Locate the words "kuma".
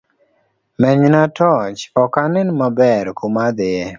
3.19-3.41